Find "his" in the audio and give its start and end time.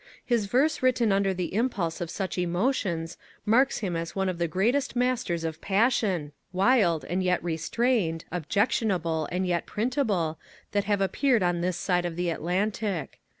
0.25-0.47